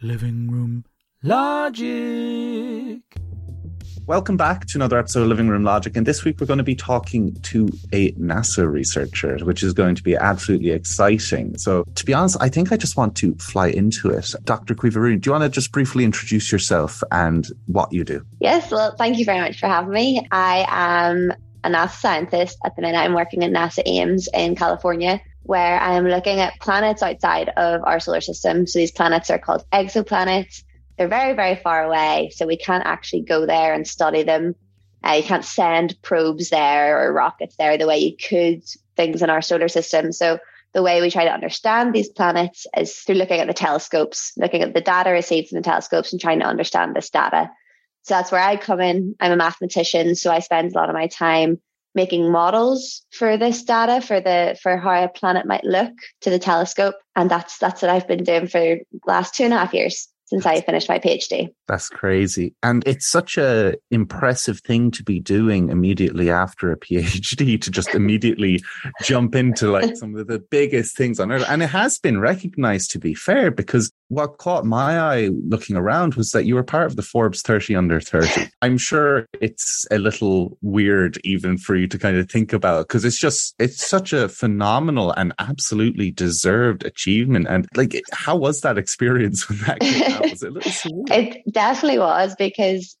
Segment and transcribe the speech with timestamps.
[0.00, 0.84] Living Room
[1.24, 3.02] Logic.
[4.06, 5.94] Welcome back to another episode of Living Room Logic.
[5.96, 9.96] And this week we're going to be talking to a NASA researcher, which is going
[9.96, 11.58] to be absolutely exciting.
[11.58, 14.32] So, to be honest, I think I just want to fly into it.
[14.44, 14.76] Dr.
[14.76, 18.24] Caoimhe Rooney, do you want to just briefly introduce yourself and what you do?
[18.40, 20.26] Yes, well, thank you very much for having me.
[20.30, 21.32] I am
[21.64, 22.56] a NASA scientist.
[22.64, 26.60] At the minute, I'm working at NASA Ames in California where I am looking at
[26.60, 28.66] planets outside of our solar system.
[28.66, 30.62] So these planets are called exoplanets.
[30.98, 32.30] They're very, very far away.
[32.34, 34.54] So we can't actually go there and study them.
[35.02, 38.62] Uh, you can't send probes there or rockets there the way you could
[38.94, 40.12] things in our solar system.
[40.12, 40.38] So
[40.74, 44.60] the way we try to understand these planets is through looking at the telescopes, looking
[44.60, 47.50] at the data received from the telescopes and trying to understand this data.
[48.02, 49.14] So that's where I come in.
[49.18, 51.58] I'm a mathematician, so I spend a lot of my time
[51.98, 55.90] making models for this data for the for how a planet might look
[56.20, 59.52] to the telescope and that's that's what i've been doing for the last two and
[59.52, 61.48] a half years since I finished my PhD.
[61.68, 62.54] That's crazy.
[62.62, 67.94] And it's such a impressive thing to be doing immediately after a PhD to just
[67.94, 68.62] immediately
[69.02, 71.46] jump into like some of the biggest things on earth.
[71.48, 76.14] And it has been recognized to be fair because what caught my eye looking around
[76.14, 78.50] was that you were part of the Forbes 30 under 30.
[78.62, 83.04] I'm sure it's a little weird even for you to kind of think about because
[83.04, 87.46] it's just, it's such a phenomenal and absolutely deserved achievement.
[87.48, 90.30] And like, how was that experience when that came out?
[90.30, 91.10] Was it a little surreal?
[91.10, 92.96] It definitely was because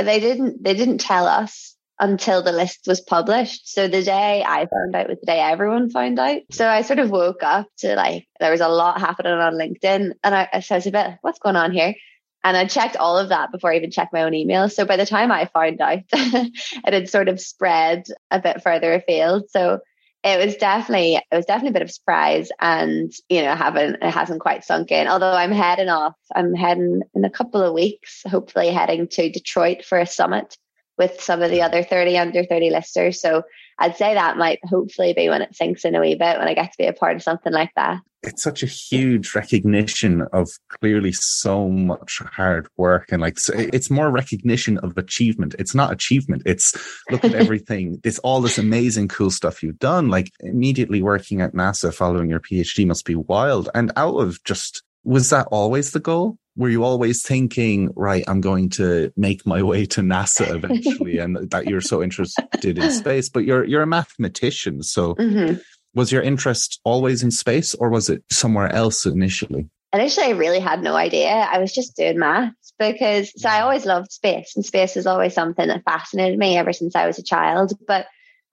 [0.00, 3.72] they didn't, they didn't tell us until the list was published.
[3.72, 6.42] So the day I found out was the day everyone found out.
[6.50, 10.12] So I sort of woke up to like, there was a lot happening on LinkedIn.
[10.22, 11.94] And I, so I was a bit, what's going on here?
[12.42, 14.68] And I checked all of that before I even checked my own email.
[14.68, 18.92] So by the time I found out, it had sort of spread a bit further
[18.92, 19.48] afield.
[19.50, 19.80] So
[20.24, 24.10] it was definitely, it was definitely a bit of surprise and, you know, haven't, it
[24.10, 25.06] hasn't quite sunk in.
[25.06, 29.84] Although I'm heading off, I'm heading in a couple of weeks, hopefully heading to Detroit
[29.84, 30.56] for a summit
[30.98, 33.20] with some of the other 30 under 30 listers.
[33.20, 33.42] So
[33.78, 36.54] I'd say that might hopefully be when it sinks in a wee bit when I
[36.54, 38.00] get to be a part of something like that.
[38.22, 40.48] It's such a huge recognition of
[40.80, 43.10] clearly so much hard work.
[43.10, 45.54] And like, it's more recognition of achievement.
[45.58, 46.42] It's not achievement.
[46.46, 46.74] It's
[47.10, 48.00] look at everything.
[48.02, 50.08] It's all this amazing, cool stuff you've done.
[50.08, 53.68] Like immediately working at NASA following your PhD must be wild.
[53.74, 56.38] And out of just, was that always the goal?
[56.56, 61.50] Were you always thinking, right, I'm going to make my way to NASA eventually and
[61.50, 64.82] that you're so interested in space, but you're, you're a mathematician.
[64.82, 65.58] So mm-hmm.
[65.94, 69.68] was your interest always in space or was it somewhere else initially?
[69.92, 71.28] Initially, I really had no idea.
[71.28, 75.34] I was just doing maths because so I always loved space and space is always
[75.34, 77.72] something that fascinated me ever since I was a child.
[77.86, 78.06] But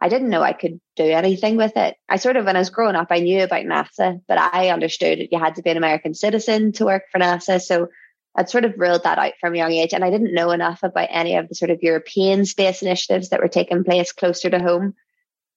[0.03, 1.95] I didn't know I could do anything with it.
[2.09, 5.19] I sort of, when I was growing up, I knew about NASA, but I understood
[5.19, 7.61] that you had to be an American citizen to work for NASA.
[7.61, 7.87] So
[8.35, 9.93] I'd sort of ruled that out from a young age.
[9.93, 13.41] And I didn't know enough about any of the sort of European space initiatives that
[13.41, 14.95] were taking place closer to home.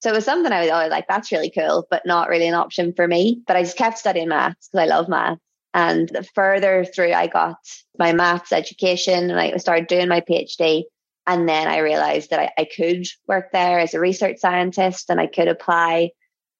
[0.02, 2.54] So it was something I was always like, that's really cool, but not really an
[2.54, 3.40] option for me.
[3.46, 5.40] But I just kept studying maths because I love maths.
[5.72, 7.56] And the further through I got
[7.98, 10.84] my maths education and I started doing my PhD,
[11.26, 15.20] and then I realized that I, I could work there as a research scientist and
[15.20, 16.10] I could apply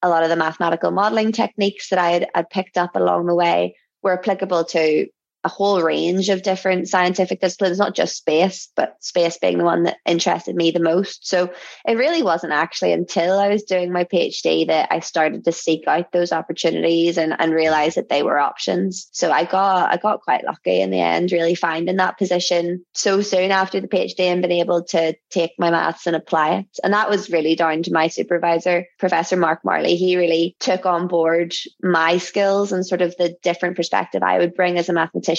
[0.01, 3.35] a lot of the mathematical modeling techniques that I had, had picked up along the
[3.35, 5.07] way were applicable to
[5.45, 9.83] a whole range of different scientific disciplines, not just space, but space being the one
[9.83, 11.27] that interested me the most.
[11.27, 11.53] So
[11.87, 15.87] it really wasn't actually until I was doing my PhD that I started to seek
[15.87, 19.07] out those opportunities and, and realize that they were options.
[19.11, 23.21] So I got I got quite lucky in the end, really finding that position so
[23.21, 26.79] soon after the PhD and being able to take my maths and apply it.
[26.83, 29.95] And that was really down to my supervisor, Professor Mark Marley.
[29.95, 31.53] He really took on board
[31.83, 35.34] my skills and sort of the different perspective I would bring as a mathematician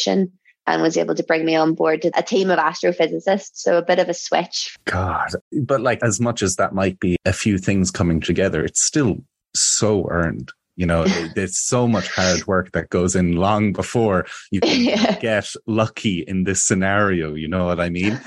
[0.67, 3.51] and was able to bring me on board to a team of astrophysicists.
[3.55, 4.77] So a bit of a switch.
[4.85, 5.31] God,
[5.63, 9.19] but like as much as that might be a few things coming together, it's still
[9.55, 10.53] so earned.
[10.75, 15.19] You know, there's so much hard work that goes in long before you can yeah.
[15.19, 17.35] get lucky in this scenario.
[17.35, 18.21] You know what I mean?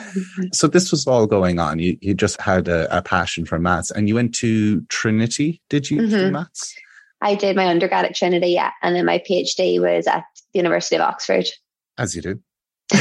[0.54, 1.80] so this was all going on.
[1.80, 5.92] You, you just had a, a passion for maths and you went to Trinity, did
[5.92, 6.34] you, mm-hmm.
[6.34, 6.74] maths?
[7.22, 8.72] I did my undergrad at Trinity, yeah.
[8.82, 10.24] And then my PhD was at
[10.54, 11.48] the University of Oxford.
[11.98, 12.42] As you do.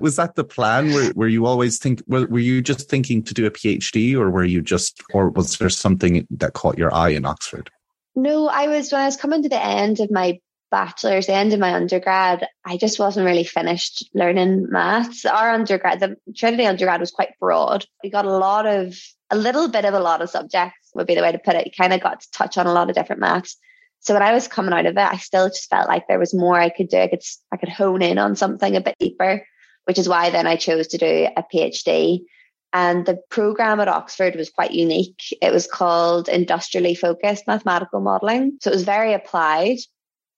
[0.00, 0.92] was that the plan?
[0.92, 2.02] Were, were you always think?
[2.06, 5.56] Were, were you just thinking to do a PhD, or were you just, or was
[5.58, 7.70] there something that caught your eye in Oxford?
[8.14, 10.38] No, I was when I was coming to the end of my
[10.70, 12.46] bachelor's, the end of my undergrad.
[12.64, 15.24] I just wasn't really finished learning maths.
[15.24, 17.86] Our undergrad, the Trinity undergrad, was quite broad.
[18.02, 18.98] We got a lot of,
[19.30, 21.66] a little bit of a lot of subjects would be the way to put it.
[21.66, 23.56] You kind of got to touch on a lot of different maths.
[24.00, 26.34] So when I was coming out of it, I still just felt like there was
[26.34, 26.98] more I could do.
[26.98, 27.22] I could,
[27.52, 29.46] I could hone in on something a bit deeper,
[29.84, 32.20] which is why then I chose to do a PhD.
[32.72, 35.20] And the program at Oxford was quite unique.
[35.42, 38.58] It was called industrially focused mathematical modeling.
[38.62, 39.78] So it was very applied.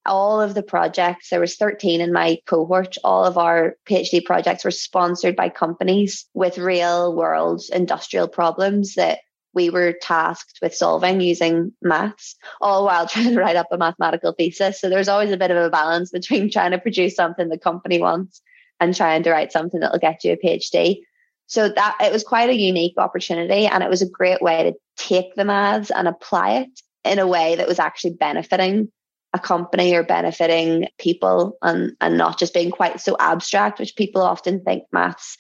[0.05, 2.97] All of the projects, there was 13 in my cohort.
[3.05, 9.21] All of our PhD projects were sponsored by companies with real world industrial problems that
[9.55, 14.33] we were tasked with solving using maths, all while trying to write up a mathematical
[14.33, 14.81] thesis.
[14.81, 18.01] So there's always a bit of a balance between trying to produce something the company
[18.01, 18.41] wants
[18.81, 21.01] and trying to write something that'll get you a PhD.
[21.47, 24.75] So that it was quite a unique opportunity and it was a great way to
[24.97, 28.91] take the maths and apply it in a way that was actually benefiting
[29.35, 34.23] a company or benefiting people and, and not just being quite so abstract, which people
[34.23, 35.37] often think maths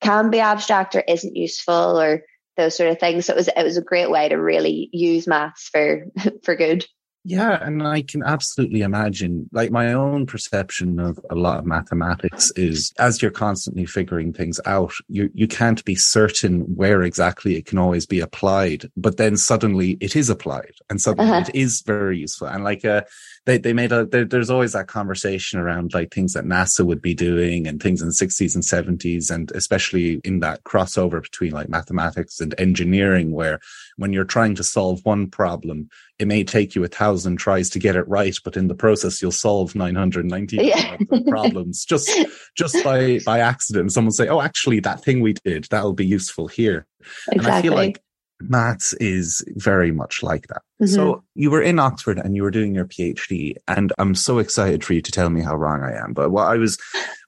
[0.00, 2.22] can be abstract or isn't useful or
[2.56, 3.26] those sort of things.
[3.26, 6.06] So it was it was a great way to really use maths for
[6.42, 6.84] for good.
[7.26, 12.52] Yeah, and I can absolutely imagine, like my own perception of a lot of mathematics
[12.54, 17.64] is as you're constantly figuring things out, you, you can't be certain where exactly it
[17.64, 21.44] can always be applied, but then suddenly it is applied and suddenly uh-huh.
[21.48, 22.46] it is very useful.
[22.46, 23.04] And like, uh,
[23.46, 27.02] they, they made a, there, there's always that conversation around like things that NASA would
[27.02, 29.30] be doing and things in the 60s and 70s.
[29.30, 33.60] And especially in that crossover between like mathematics and engineering, where
[33.96, 37.78] when you're trying to solve one problem, it may take you a thousand tries to
[37.78, 40.96] get it right, but in the process, you'll solve 990 yeah.
[41.28, 42.10] problems just,
[42.56, 43.92] just by, by accident.
[43.92, 46.86] Someone say, Oh, actually that thing we did, that'll be useful here.
[47.30, 47.38] Exactly.
[47.38, 48.03] And I feel like
[48.40, 50.62] maths is very much like that.
[50.82, 50.94] Mm-hmm.
[50.94, 54.84] So you were in Oxford and you were doing your PhD and I'm so excited
[54.84, 56.12] for you to tell me how wrong I am.
[56.12, 56.76] But what I was,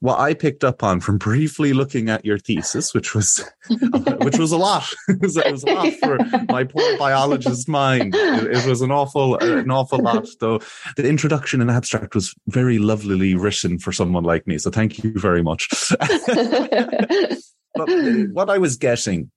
[0.01, 3.49] what I picked up on from briefly looking at your thesis, which was,
[4.23, 6.19] which was a lot, it, was, it was a lot for
[6.49, 8.15] my poor biologist mind.
[8.15, 10.61] It, it was an awful, an awful lot though.
[10.97, 14.59] The introduction and abstract was very lovelily written for someone like me.
[14.59, 15.69] So thank you very much.
[15.99, 17.89] but
[18.33, 19.31] what I was getting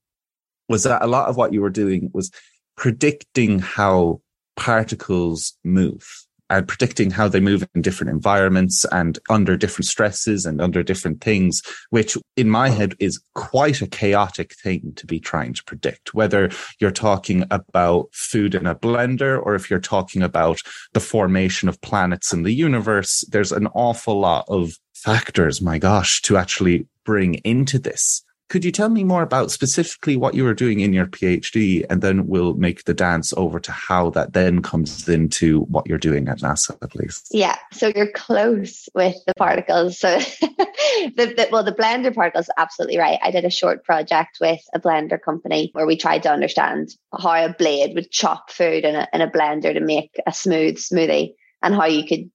[0.69, 2.31] was that a lot of what you were doing was
[2.77, 4.21] predicting how
[4.55, 6.07] particles move
[6.49, 11.21] and predicting how they move in different environments and under different stresses and under different
[11.21, 11.61] things,
[11.91, 12.73] which in my oh.
[12.73, 16.13] head is quite a chaotic thing to be trying to predict.
[16.13, 16.49] Whether
[16.79, 20.59] you're talking about food in a blender or if you're talking about
[20.93, 26.21] the formation of planets in the universe, there's an awful lot of factors, my gosh,
[26.23, 28.23] to actually bring into this.
[28.49, 31.85] Could you tell me more about specifically what you were doing in your PhD?
[31.87, 35.99] And then we'll make the dance over to how that then comes into what you're
[35.99, 37.27] doing at NASA, at least.
[37.31, 37.57] Yeah.
[37.71, 39.99] So you're close with the particles.
[39.99, 43.19] So, the, the, well, the blender particles, absolutely right.
[43.21, 47.45] I did a short project with a blender company where we tried to understand how
[47.45, 51.35] a blade would chop food in a, in a blender to make a smooth smoothie
[51.61, 52.31] and how you could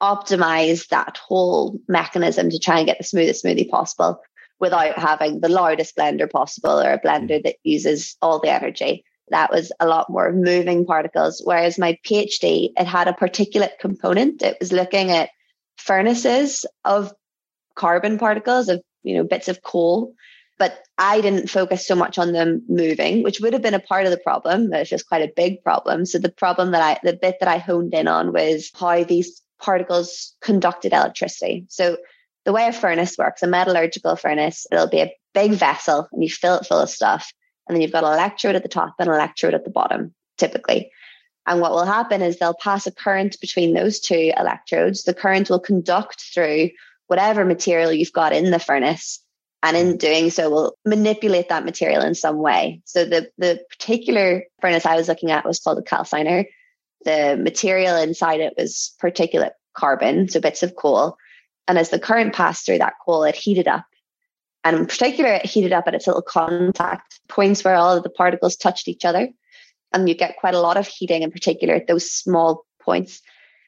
[0.00, 4.20] optimize that whole mechanism to try and get the smoothest smoothie possible
[4.60, 7.42] without having the loudest blender possible or a blender mm.
[7.44, 9.04] that uses all the energy.
[9.30, 11.42] That was a lot more moving particles.
[11.44, 14.42] Whereas my PhD, it had a particulate component.
[14.42, 15.30] It was looking at
[15.76, 17.12] furnaces of
[17.74, 20.14] carbon particles, of you know, bits of coal.
[20.58, 24.06] But I didn't focus so much on them moving, which would have been a part
[24.06, 24.72] of the problem.
[24.72, 26.04] It's just quite a big problem.
[26.04, 29.40] So the problem that I, the bit that I honed in on was how these
[29.60, 31.66] particles conducted electricity.
[31.68, 31.98] So
[32.48, 36.30] the way a furnace works, a metallurgical furnace, it'll be a big vessel and you
[36.30, 37.30] fill it full of stuff.
[37.66, 40.14] And then you've got an electrode at the top and an electrode at the bottom,
[40.38, 40.90] typically.
[41.46, 45.04] And what will happen is they'll pass a current between those two electrodes.
[45.04, 46.70] The current will conduct through
[47.08, 49.22] whatever material you've got in the furnace.
[49.62, 49.98] And in mm.
[49.98, 52.80] doing so, will manipulate that material in some way.
[52.86, 56.46] So the, the particular furnace I was looking at was called a calciner.
[57.04, 61.18] The material inside it was particulate carbon, so bits of coal.
[61.68, 63.84] And as the current passed through that coal, it heated up.
[64.64, 68.10] And in particular, it heated up at its little contact points where all of the
[68.10, 69.28] particles touched each other.
[69.92, 73.20] And you get quite a lot of heating, in particular, at those small points.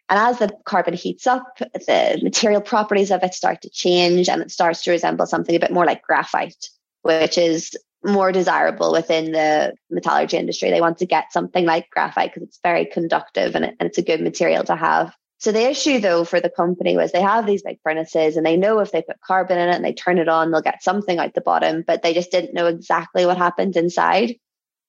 [0.09, 4.43] And as the carbon heats up, the material properties of it start to change and
[4.43, 6.69] it starts to resemble something a bit more like graphite,
[7.03, 10.71] which is more desirable within the metallurgy industry.
[10.71, 14.03] They want to get something like graphite because it's very conductive and, and it's a
[14.03, 15.15] good material to have.
[15.41, 18.59] So the issue though for the company was they have these big furnaces and they
[18.59, 21.19] know if they put carbon in it and they turn it on, they'll get something
[21.19, 24.35] out the bottom, but they just didn't know exactly what happened inside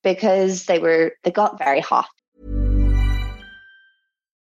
[0.04, 2.10] because they were, they got very hot.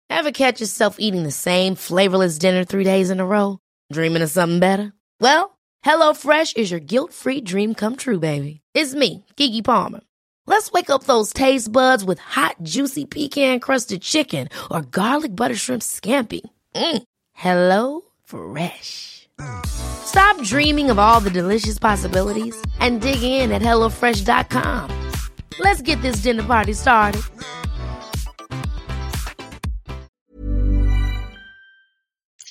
[0.09, 3.59] Ever catch yourself eating the same flavorless dinner three days in a row?
[3.93, 4.95] Dreaming of something better?
[5.21, 8.63] Well, HelloFresh is your guilt free dream come true, baby.
[8.73, 10.01] It's me, Keke Palmer.
[10.49, 15.55] Let's wake up those taste buds with hot, juicy pecan crusted chicken or garlic butter
[15.55, 16.41] shrimp scampi.
[16.75, 17.03] Mm.
[17.35, 19.29] Hello Fresh.
[19.67, 25.11] Stop dreaming of all the delicious possibilities and dig in at HelloFresh.com.
[25.59, 27.21] Let's get this dinner party started.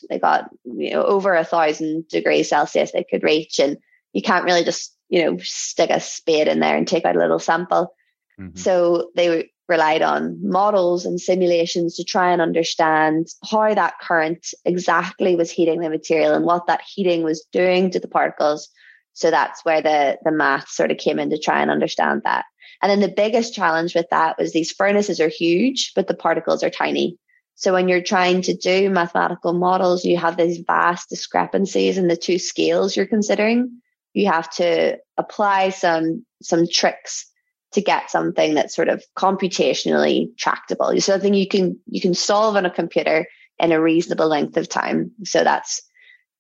[0.08, 3.76] They got you know over a thousand degrees Celsius they could reach, and
[4.14, 7.20] you can't really just you know stick a spade in there and take out a
[7.20, 7.94] little sample.
[8.40, 8.58] Mm-hmm.
[8.58, 15.36] So they relied on models and simulations to try and understand how that current exactly
[15.36, 18.70] was heating the material and what that heating was doing to the particles.
[19.14, 22.46] So that's where the, the math sort of came in to try and understand that.
[22.82, 26.64] And then the biggest challenge with that was these furnaces are huge, but the particles
[26.64, 27.18] are tiny.
[27.56, 32.16] So when you're trying to do mathematical models, you have these vast discrepancies in the
[32.16, 33.82] two scales you're considering.
[34.18, 37.30] You have to apply some some tricks
[37.74, 41.00] to get something that's sort of computationally tractable.
[41.00, 43.28] Something you can you can solve on a computer
[43.60, 45.12] in a reasonable length of time.
[45.24, 45.82] So that's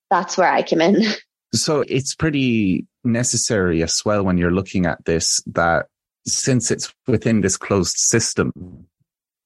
[0.09, 1.03] that's where I come in.
[1.55, 5.85] So it's pretty necessary as well when you're looking at this that
[6.25, 8.51] since it's within this closed system,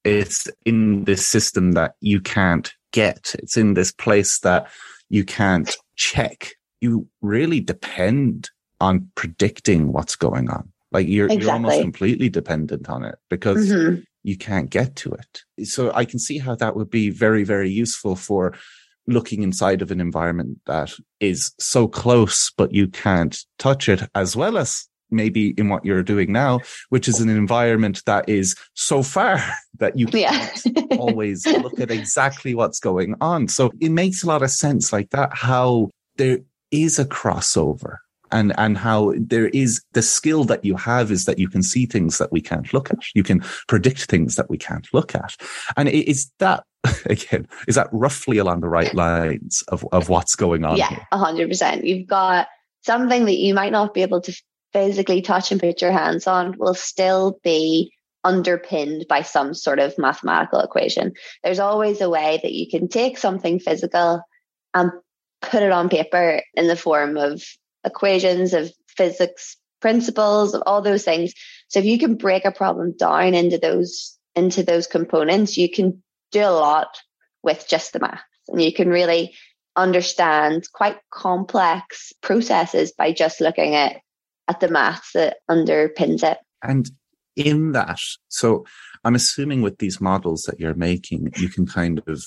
[0.02, 3.36] it's in this system that you can't get.
[3.38, 4.68] It's in this place that
[5.10, 6.54] you can't check.
[6.82, 10.70] You really depend on predicting what's going on.
[10.90, 11.44] Like you're, exactly.
[11.46, 14.00] you're almost completely dependent on it because mm-hmm.
[14.24, 15.66] you can't get to it.
[15.66, 18.54] So I can see how that would be very, very useful for
[19.06, 24.36] looking inside of an environment that is so close, but you can't touch it as
[24.36, 29.02] well as maybe in what you're doing now, which is an environment that is so
[29.02, 29.42] far
[29.78, 30.96] that you can't yeah.
[30.98, 33.48] always look at exactly what's going on.
[33.48, 36.40] So it makes a lot of sense like that, how there
[36.72, 37.98] is a crossover.
[38.30, 41.84] And and how there is the skill that you have is that you can see
[41.84, 42.98] things that we can't look at.
[43.14, 45.36] You can predict things that we can't look at.
[45.76, 46.64] And is that
[47.06, 51.16] again is that roughly along the right lines of of what's going on yeah a
[51.16, 52.48] 100% you've got
[52.80, 54.32] something that you might not be able to
[54.72, 57.92] physically touch and put your hands on will still be
[58.24, 61.12] underpinned by some sort of mathematical equation.
[61.42, 64.22] There's always a way that you can take something physical
[64.74, 64.90] and
[65.42, 67.42] put it on paper in the form of
[67.84, 71.34] equations, of physics principles, of all those things.
[71.68, 76.02] So if you can break a problem down into those into those components, you can
[76.30, 76.96] do a lot
[77.42, 78.22] with just the math.
[78.48, 79.34] And you can really
[79.76, 83.96] understand quite complex processes by just looking at
[84.48, 86.38] at the maths that underpins it.
[86.62, 86.90] And
[87.36, 88.64] in that, so
[89.04, 92.24] I'm assuming with these models that you're making, you can kind of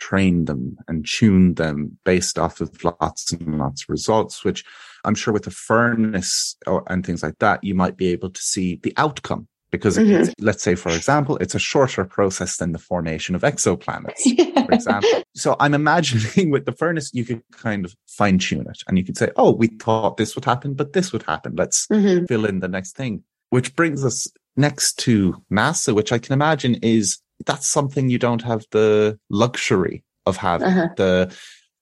[0.00, 4.64] train them and tune them based off of lots and lots of results, which
[5.04, 8.40] I'm sure with a furnace or, and things like that, you might be able to
[8.40, 10.32] see the outcome because mm-hmm.
[10.44, 14.20] let's say, for example, it's a shorter process than the formation of exoplanets,
[14.66, 15.22] for example.
[15.36, 19.04] So I'm imagining with the furnace, you could kind of fine tune it and you
[19.04, 21.54] could say, Oh, we thought this would happen, but this would happen.
[21.56, 22.24] Let's mm-hmm.
[22.26, 24.26] fill in the next thing, which brings us
[24.56, 30.04] next to NASA, which I can imagine is that's something you don't have the luxury
[30.26, 30.88] of having uh-huh.
[30.96, 31.36] the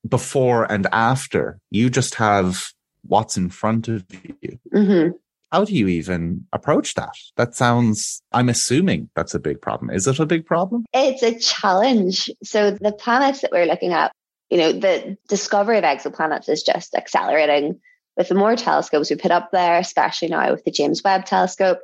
[0.08, 1.58] before and after.
[1.70, 2.72] You just have
[3.02, 4.04] what's in front of
[4.42, 4.58] you.
[4.72, 5.16] Mm-hmm.
[5.50, 7.14] How do you even approach that?
[7.36, 9.90] That sounds, I'm assuming that's a big problem.
[9.90, 10.84] Is it a big problem?
[10.92, 12.30] It's a challenge.
[12.42, 14.12] So the planets that we're looking at,
[14.50, 17.80] you know, the discovery of exoplanets is just accelerating
[18.16, 21.78] with the more telescopes we put up there, especially now with the James Webb telescope.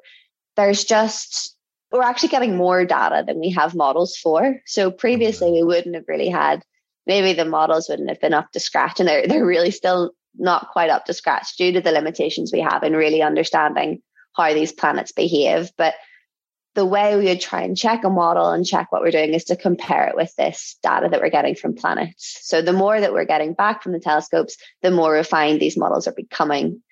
[0.56, 1.53] There's just
[1.94, 4.60] we're actually getting more data than we have models for.
[4.66, 5.66] So previously mm-hmm.
[5.66, 6.62] we wouldn't have really had
[7.06, 10.70] maybe the models wouldn't have been up to scratch and they're they're really still not
[10.72, 14.02] quite up to scratch due to the limitations we have in really understanding
[14.34, 15.70] how these planets behave.
[15.78, 15.94] But
[16.74, 19.44] the way we would try and check a model and check what we're doing is
[19.44, 22.40] to compare it with this data that we're getting from planets.
[22.42, 26.08] So the more that we're getting back from the telescopes, the more refined these models
[26.08, 26.82] are becoming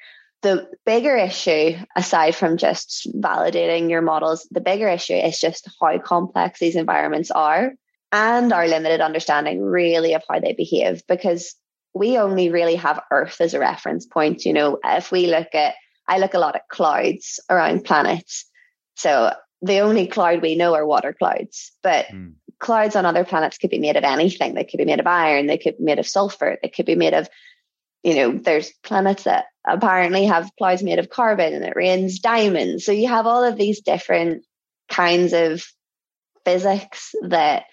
[0.42, 5.98] the bigger issue, aside from just validating your models, the bigger issue is just how
[5.98, 7.72] complex these environments are
[8.10, 11.54] and our limited understanding really of how they behave because
[11.94, 14.44] we only really have Earth as a reference point.
[14.44, 15.74] You know, if we look at,
[16.08, 18.44] I look a lot at clouds around planets.
[18.96, 19.32] So
[19.62, 22.34] the only cloud we know are water clouds, but mm.
[22.58, 24.54] clouds on other planets could be made of anything.
[24.54, 26.96] They could be made of iron, they could be made of sulfur, they could be
[26.96, 27.28] made of
[28.02, 32.84] you know, there's planets that apparently have clouds made of carbon and it rains diamonds.
[32.84, 34.44] So you have all of these different
[34.88, 35.64] kinds of
[36.44, 37.64] physics that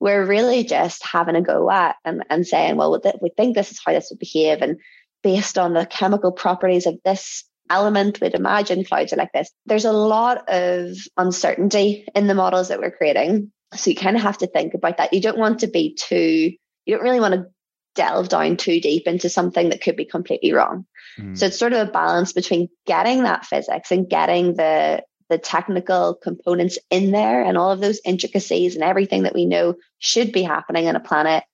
[0.00, 3.80] we're really just having a go at and, and saying, well, we think this is
[3.84, 4.60] how this would behave.
[4.60, 4.78] And
[5.22, 9.50] based on the chemical properties of this element we'd imagine clouds are like this.
[9.66, 13.52] There's a lot of uncertainty in the models that we're creating.
[13.74, 15.12] So you kind of have to think about that.
[15.12, 16.52] You don't want to be too,
[16.84, 17.46] you don't really want to
[17.94, 20.86] delve down too deep into something that could be completely wrong.
[21.18, 21.36] Mm.
[21.36, 26.14] So it's sort of a balance between getting that physics and getting the the technical
[26.14, 30.42] components in there and all of those intricacies and everything that we know should be
[30.42, 31.44] happening in a planet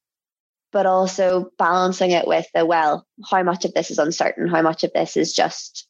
[0.73, 4.83] but also balancing it with the well how much of this is uncertain how much
[4.83, 5.87] of this is just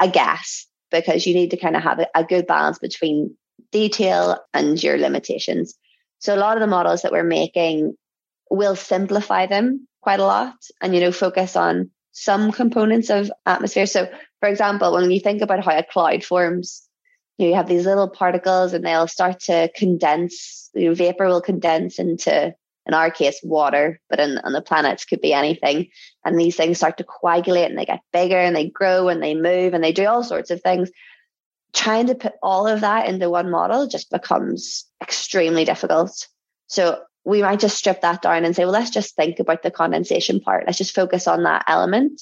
[0.00, 3.36] a guess because you need to kind of have a, a good balance between
[3.70, 5.78] detail and your limitations
[6.18, 7.96] so a lot of the models that we're making
[8.50, 13.86] will simplify them quite a lot and you know focus on some components of atmosphere.
[13.86, 14.08] So
[14.40, 16.88] for example when you think about how a cloud forms
[17.36, 21.26] you, know, you have these little particles and they'll start to condense you know, vapor
[21.26, 22.54] will condense into
[22.86, 25.88] in our case water but in, on the planets could be anything.
[26.24, 29.34] And these things start to coagulate and they get bigger and they grow and they
[29.34, 30.90] move and they do all sorts of things.
[31.74, 36.26] Trying to put all of that into one model just becomes extremely difficult.
[36.66, 39.70] So we might just strip that down and say well let's just think about the
[39.70, 42.20] condensation part let's just focus on that element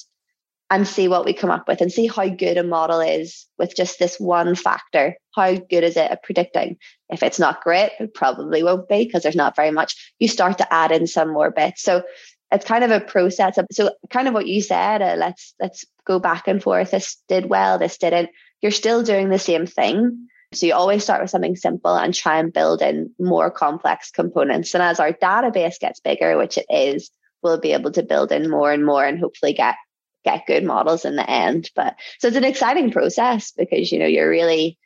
[0.69, 3.75] and see what we come up with and see how good a model is with
[3.75, 5.15] just this one factor.
[5.33, 6.77] How good is it at predicting?
[7.09, 10.13] If it's not great, it probably won't be because there's not very much.
[10.19, 11.83] You start to add in some more bits.
[11.83, 12.03] So
[12.51, 13.57] it's kind of a process.
[13.71, 16.91] So kind of what you said, uh, let's let's go back and forth.
[16.91, 18.29] This did well, this didn't.
[18.61, 20.27] You're still doing the same thing.
[20.53, 24.73] So you always start with something simple and try and build in more complex components.
[24.73, 27.11] And as our database gets bigger, which it is,
[27.43, 29.75] we'll be able to build in more and more and hopefully get
[30.23, 31.69] get good models in the end.
[31.75, 34.77] But so it's an exciting process because, you know, you're really,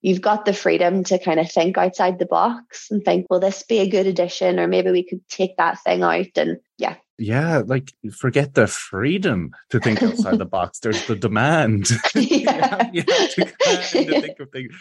[0.00, 3.62] you've got the freedom to kind of think outside the box and think, will this
[3.62, 4.58] be a good addition?
[4.58, 6.58] Or maybe we could take that thing out and
[7.18, 7.62] yeah.
[7.64, 10.80] Like forget the freedom to think outside the box.
[10.80, 11.88] There's the demand.
[12.46, 12.90] Yeah.
[12.92, 14.72] you, have, to think of things.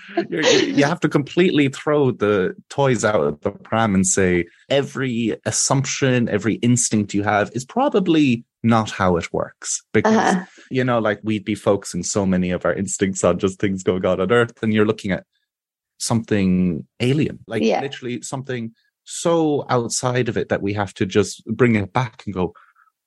[0.78, 6.30] you have to completely throw the toys out of the pram and say every assumption,
[6.30, 10.46] every instinct you have is probably not how it works because uh-huh.
[10.72, 14.04] you know like we'd be focusing so many of our instincts on just things going
[14.06, 15.24] on on earth and you're looking at
[16.00, 17.80] something alien like yeah.
[17.80, 18.74] literally something
[19.06, 22.54] so outside of it that we have to just bring it back and go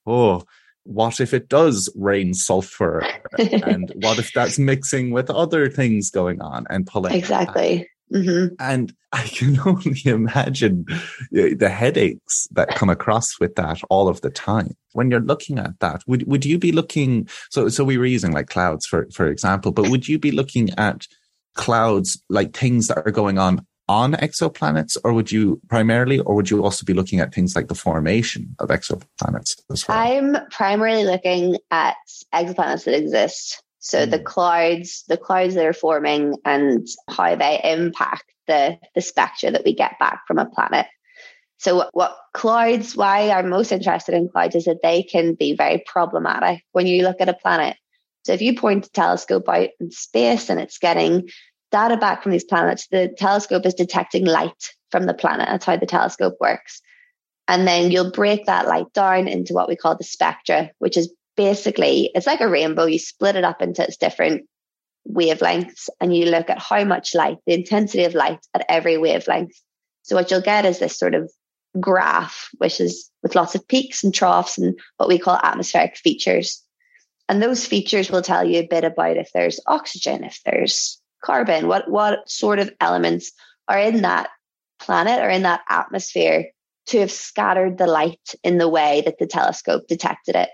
[0.07, 0.43] oh
[0.85, 3.05] what if it does rain sulfur
[3.39, 8.55] and what if that's mixing with other things going on and pulling exactly Mm-hmm.
[8.59, 10.87] And I can only imagine
[11.31, 14.77] the headaches that come across with that all of the time.
[14.93, 18.33] When you're looking at that, would, would you be looking, so, so we were using
[18.33, 21.07] like clouds for, for example, but would you be looking at
[21.55, 26.51] clouds like things that are going on on exoplanets or would you primarily or would
[26.51, 29.99] you also be looking at things like the formation of exoplanets as well?
[29.99, 31.97] I'm primarily looking at
[32.35, 34.11] exoplanets that exist so mm.
[34.11, 39.65] the clouds, the clouds that are forming and how they impact the, the spectra that
[39.65, 40.87] we get back from a planet.
[41.59, 45.57] So what, what clouds, why I'm most interested in clouds is that they can be
[45.57, 47.77] very problematic when you look at a planet.
[48.25, 51.29] So if you point a telescope out in space and it's getting
[51.71, 55.49] data back from these planets, the telescope is detecting light from the planet.
[55.49, 56.81] That's how the telescope works.
[57.47, 61.13] And then you'll break that light down into what we call the spectra, which is
[61.37, 62.85] basically it's like a rainbow.
[62.85, 64.47] You split it up into its different
[65.11, 69.55] wavelengths and you look at how much light, the intensity of light at every wavelength.
[70.03, 71.31] So what you'll get is this sort of
[71.81, 76.63] graph, which is with lots of peaks and troughs and what we call atmospheric features.
[77.29, 81.69] And those features will tell you a bit about if there's oxygen, if there's carbon,
[81.69, 83.33] what, what sort of elements
[83.67, 84.31] are in that
[84.79, 86.47] planet or in that atmosphere
[86.87, 90.49] to have scattered the light in the way that the telescope detected it.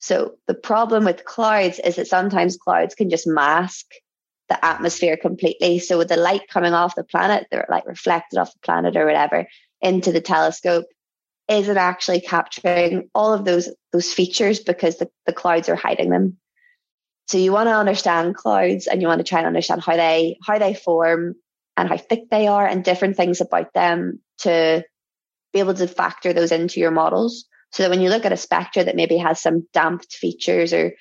[0.00, 3.86] So the problem with clouds is that sometimes clouds can just mask
[4.48, 5.78] the atmosphere completely.
[5.78, 9.06] So with the light coming off the planet, they're like reflected off the planet or
[9.06, 9.46] whatever
[9.80, 10.86] into the telescope
[11.48, 16.36] isn't actually capturing all of those those features because the, the clouds are hiding them.
[17.26, 20.38] So you want to understand clouds and you want to try and understand how they
[20.46, 21.34] how they form
[21.76, 24.84] and how thick they are and different things about them to
[25.52, 27.46] be able to factor those into your models.
[27.72, 30.94] So that when you look at a spectra that maybe has some damped features or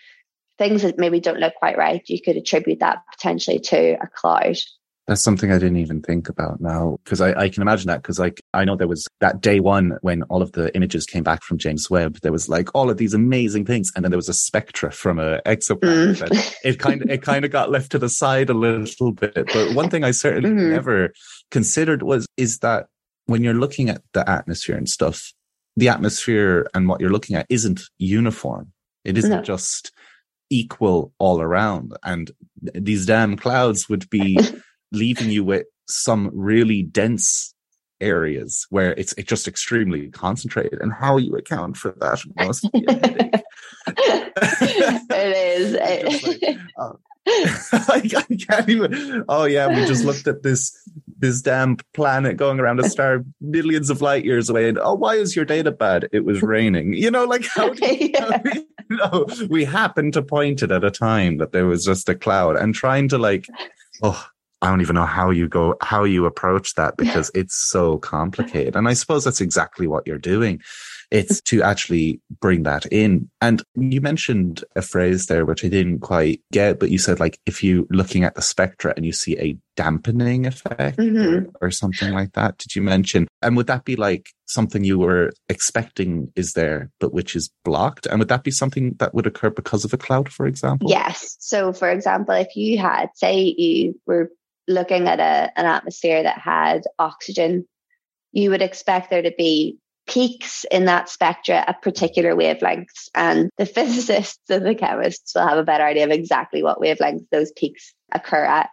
[0.58, 4.58] things that maybe don't look quite right, you could attribute that potentially to a cloud.
[5.08, 8.18] That's something I didn't even think about now because I, I, can imagine that because
[8.18, 11.44] like I know there was that day one when all of the images came back
[11.44, 14.30] from James Webb, there was like all of these amazing things, and then there was
[14.30, 16.18] a spectra from a exoplanet.
[16.18, 16.56] Mm.
[16.64, 19.34] it kind of it kind of got left to the side a little bit.
[19.36, 20.72] But one thing I certainly mm.
[20.72, 21.14] never
[21.52, 22.88] considered was is that
[23.28, 25.34] when you're looking at the atmosphere and stuff,
[25.78, 28.72] the atmosphere and what you're looking at isn't uniform.
[29.04, 29.42] It isn't no.
[29.42, 29.92] just
[30.50, 31.96] equal all around.
[32.04, 32.32] And
[32.74, 34.40] these damn clouds would be
[34.92, 37.54] leaving you with some really dense
[38.02, 40.82] areas where it's, it's just extremely concentrated.
[40.82, 42.86] And how you account for that must be
[43.88, 46.42] it is.
[46.44, 46.94] like, uh,
[47.28, 49.26] I, I can't even.
[49.28, 50.78] Oh yeah, we just looked at this
[51.18, 55.16] this damn planet going around a star millions of light years away, and oh, why
[55.16, 56.08] is your data bad?
[56.12, 56.94] It was raining.
[56.94, 58.42] You know, like how do yeah.
[58.46, 62.16] you know, we happened to point it at a time that there was just a
[62.16, 63.48] cloud, and trying to like,
[64.04, 64.28] oh,
[64.62, 68.76] I don't even know how you go, how you approach that because it's so complicated.
[68.76, 70.62] And I suppose that's exactly what you're doing.
[71.12, 73.30] It's to actually bring that in.
[73.40, 77.40] And you mentioned a phrase there, which I didn't quite get, but you said like,
[77.46, 81.46] if you looking at the spectra and you see a dampening effect mm-hmm.
[81.62, 83.28] or, or something like that, did you mention?
[83.42, 88.08] And would that be like something you were expecting is there, but which is blocked?
[88.08, 90.90] And would that be something that would occur because of a cloud, for example?
[90.90, 91.36] Yes.
[91.40, 94.32] So for example, if you had, say you were
[94.68, 97.68] looking at a, an atmosphere that had oxygen,
[98.32, 103.10] you would expect there to be peaks in that spectra at particular wavelengths.
[103.14, 107.30] And the physicists and the chemists will have a better idea of exactly what wavelengths
[107.32, 108.70] those peaks occur at.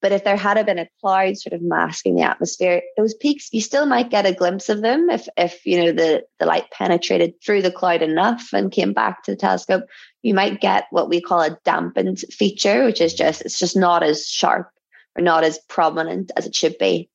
[0.00, 3.60] But if there had been a cloud sort of masking the atmosphere, those peaks, you
[3.60, 7.34] still might get a glimpse of them if, if you know, the, the light penetrated
[7.44, 9.84] through the cloud enough and came back to the telescope.
[10.22, 14.04] You might get what we call a dampened feature, which is just, it's just not
[14.04, 14.70] as sharp
[15.20, 17.10] not as prominent as it should be.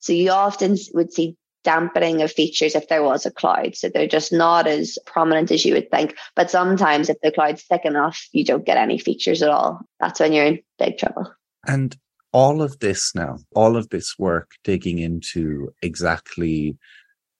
[0.00, 3.74] So you often would see dampening of features if there was a cloud.
[3.74, 6.16] So they're just not as prominent as you would think.
[6.36, 9.80] But sometimes if the cloud's thick enough, you don't get any features at all.
[9.98, 11.32] That's when you're in big trouble.
[11.66, 11.96] And
[12.32, 16.78] all of this now, all of this work digging into exactly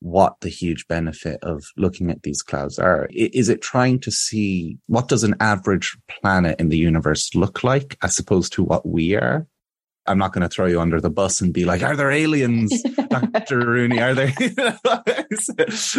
[0.01, 3.09] what the huge benefit of looking at these clouds are.
[3.11, 7.97] Is it trying to see what does an average planet in the universe look like
[8.03, 9.47] as opposed to what we are?
[10.09, 12.83] I'm not going to throw you under the bus and be like, "Are there aliens,
[13.09, 14.01] Doctor Rooney?
[14.01, 14.33] Are there?"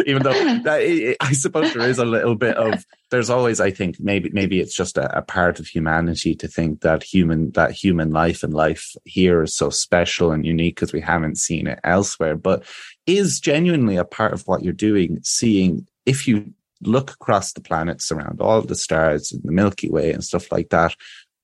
[0.06, 2.86] Even though that, I suppose there is a little bit of.
[3.10, 6.82] There's always, I think, maybe maybe it's just a, a, part of humanity to think
[6.82, 11.02] that human that human life and life here is so special and unique because we
[11.02, 12.36] haven't seen it elsewhere.
[12.36, 12.64] But
[13.06, 18.12] is genuinely a part of what you're doing, seeing if you look across the planets
[18.12, 20.96] around all the stars in the Milky Way and stuff like that,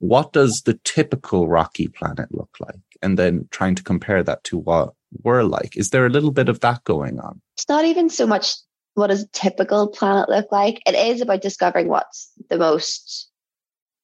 [0.04, 2.82] what does the typical rocky planet look like?
[3.02, 5.78] And then trying to compare that to what we're like.
[5.78, 7.40] Is there a little bit of that going on?
[7.56, 8.54] It's not even so much
[8.96, 10.82] what does a typical planet look like.
[10.86, 13.30] It is about discovering what's the most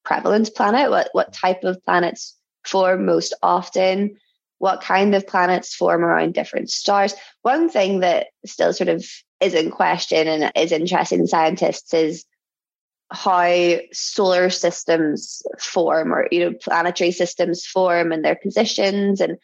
[0.06, 2.34] prevalent planet, what, what type of planets
[2.64, 4.16] form most often,
[4.60, 7.14] what kind of planets form around different stars.
[7.42, 9.06] One thing that still sort of
[9.42, 12.24] is in question and is interesting to scientists is
[13.12, 19.38] how solar systems form or you know planetary systems form and their positions and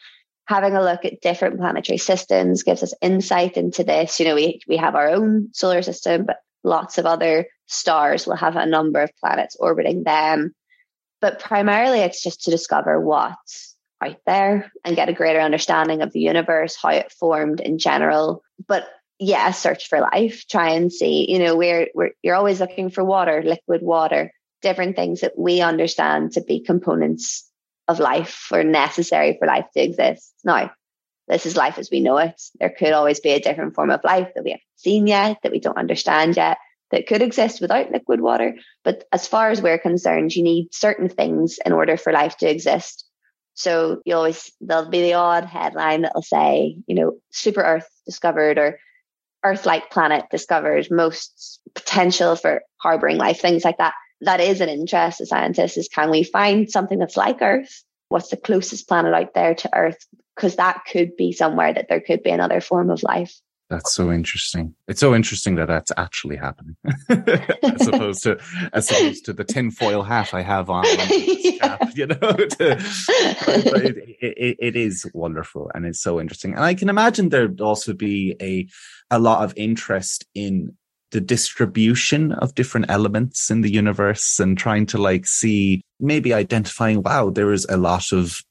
[0.47, 4.19] having a look at different planetary systems gives us insight into this.
[4.19, 8.35] You know we we have our own solar system but lots of other stars will
[8.35, 10.53] have a number of planets orbiting them.
[11.21, 16.11] But primarily it's just to discover what's out there and get a greater understanding of
[16.11, 18.43] the universe how it formed in general.
[18.67, 18.87] But
[19.19, 23.03] yeah, search for life, try and see, you know, we're, we're, you're always looking for
[23.03, 27.49] water, liquid water, different things that we understand to be components
[27.87, 30.33] of life or necessary for life to exist.
[30.43, 30.71] Now,
[31.27, 32.39] this is life as we know it.
[32.59, 35.51] There could always be a different form of life that we haven't seen yet, that
[35.51, 36.57] we don't understand yet,
[36.91, 38.55] that could exist without liquid water.
[38.83, 42.49] But as far as we're concerned, you need certain things in order for life to
[42.49, 43.05] exist.
[43.53, 48.57] So you always, there'll be the odd headline that'll say, you know, super Earth discovered
[48.57, 48.79] or
[49.45, 53.93] Earth like planet discovered, most potential for harboring life, things like that.
[54.21, 57.83] That is an interest to scientists is can we find something that's like Earth?
[58.09, 59.97] What's the closest planet out there to Earth?
[60.35, 63.39] Because that could be somewhere that there could be another form of life.
[63.69, 64.75] That's so interesting.
[64.87, 66.75] It's so interesting that that's actually happening,
[67.09, 68.39] as opposed to
[68.73, 70.85] as opposed to the tinfoil hat I have on.
[71.09, 71.51] yeah.
[71.77, 72.77] cap, you know, to,
[73.47, 76.53] it, it, it is wonderful and it's so interesting.
[76.53, 78.67] And I can imagine there'd also be a
[79.09, 80.75] a lot of interest in
[81.11, 87.01] the distribution of different elements in the universe and trying to like see maybe identifying
[87.03, 88.41] wow there is a lot of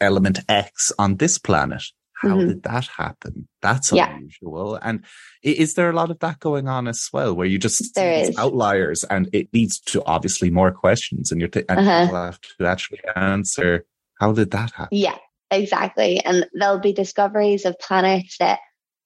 [0.00, 1.82] element X on this planet
[2.20, 2.48] how mm-hmm.
[2.48, 3.48] did that happen?
[3.62, 4.14] That's yeah.
[4.14, 4.76] unusual.
[4.76, 5.04] And
[5.42, 9.04] is there a lot of that going on as well, where you just see outliers
[9.04, 12.06] and it leads to obviously more questions and you're t- and uh-huh.
[12.06, 13.84] people have to actually answer
[14.18, 14.98] how did that happen?
[14.98, 15.16] Yeah,
[15.50, 16.20] exactly.
[16.20, 18.58] And there'll be discoveries of planets that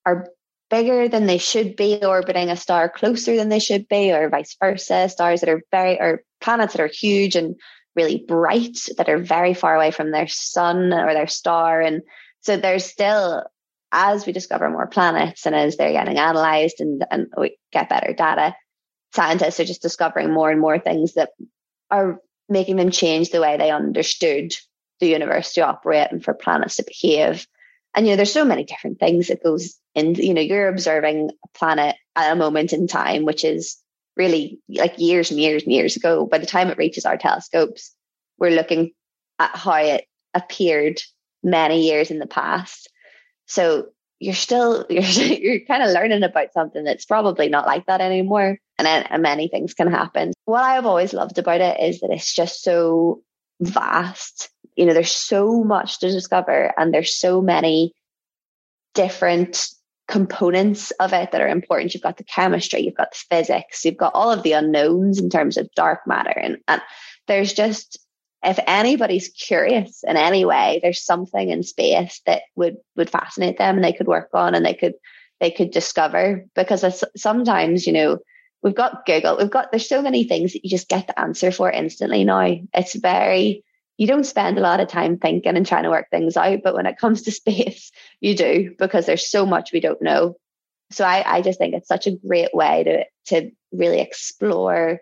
[0.07, 0.29] are
[0.71, 4.57] bigger than they should be, orbiting a star closer than they should be, or vice
[4.59, 5.11] versa.
[5.11, 7.57] Stars that are very, or planets that are huge and
[7.95, 11.83] really bright, that are very far away from their sun or their star.
[11.83, 12.01] And
[12.43, 13.45] so there's still,
[13.91, 18.13] as we discover more planets and as they're getting analyzed and, and we get better
[18.13, 18.55] data,
[19.15, 21.31] scientists are just discovering more and more things that
[21.91, 24.53] are making them change the way they understood
[25.01, 27.47] the universe to operate and for planets to behave.
[27.95, 30.15] And you know, there's so many different things that goes in.
[30.15, 33.79] You know, you're observing a planet at a moment in time, which is
[34.17, 36.27] really like years and years and years ago.
[36.27, 37.95] By the time it reaches our telescopes,
[38.39, 38.93] we're looking
[39.39, 41.01] at how it appeared
[41.43, 42.89] many years in the past.
[43.47, 43.89] So
[44.23, 48.59] you're still you're you're kind of learning about something that's probably not like that anymore
[48.79, 50.33] and, and many things can happen.
[50.45, 53.23] What i have always loved about it is that it's just so
[53.61, 54.49] vast.
[54.77, 57.93] You know there's so much to discover and there's so many
[58.95, 59.69] different
[60.09, 61.95] components of it that are important.
[61.95, 65.31] You've got the chemistry you've got the physics you've got all of the unknowns in
[65.31, 66.83] terms of dark matter and, and
[67.29, 67.99] there's just
[68.45, 73.77] if anybody's curious in any way, there's something in space that would would fascinate them
[73.77, 74.95] and they could work on and they could
[75.41, 78.19] they could discover because sometimes you know
[78.63, 81.53] we've got Google, we've got there's so many things that you just get the answer
[81.53, 82.59] for instantly now.
[82.75, 83.65] It's very
[83.97, 86.75] you don't spend a lot of time thinking and trying to work things out, but
[86.75, 90.37] when it comes to space, you do because there's so much we don't know.
[90.91, 95.01] So I, I just think it's such a great way to to really explore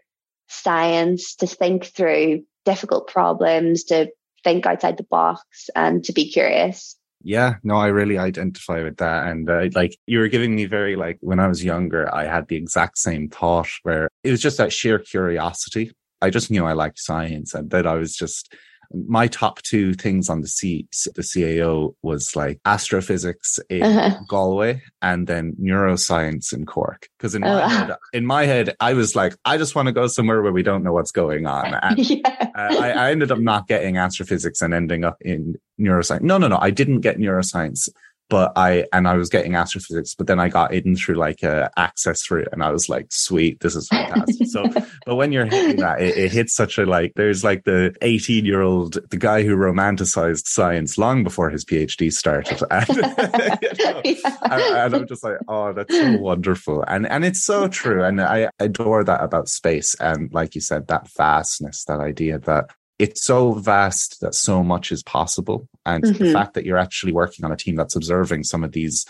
[0.49, 4.11] science, to think through difficult problems, to
[4.45, 6.97] think outside the box, and to be curious.
[7.23, 9.29] Yeah, no, I really identify with that.
[9.29, 12.49] And uh, like you were giving me very like when I was younger, I had
[12.49, 15.93] the exact same thought where it was just that sheer curiosity.
[16.23, 18.55] I just knew I liked science and that I was just
[18.93, 24.19] my top two things on the C the CAO was like astrophysics in uh-huh.
[24.29, 27.09] Galway and then neuroscience in Cork.
[27.17, 29.93] Because in oh, my head, in my head, I was like, I just want to
[29.93, 31.75] go somewhere where we don't know what's going on.
[31.83, 32.51] And yeah.
[32.55, 36.21] uh, I, I ended up not getting astrophysics and ending up in neuroscience.
[36.21, 36.59] No, no, no.
[36.61, 37.89] I didn't get neuroscience
[38.31, 41.71] but I and I was getting astrophysics, but then I got in through like a
[41.77, 44.65] access route, and I was like, "Sweet, this is fantastic." so,
[45.07, 47.13] but when you're hitting that, it, it, hits such a like.
[47.17, 52.13] There's like the 18 year old, the guy who romanticized science long before his PhD
[52.13, 54.37] started, and, you know, yeah.
[54.43, 58.21] and, and I'm just like, "Oh, that's so wonderful," and and it's so true, and
[58.21, 63.25] I adore that about space, and like you said, that vastness, that idea that it's
[63.25, 65.67] so vast that so much is possible.
[65.87, 66.23] And mm-hmm.
[66.23, 69.07] the fact that you're actually working on a team that's observing some of these